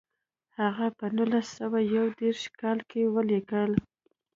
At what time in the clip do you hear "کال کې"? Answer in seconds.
2.59-3.01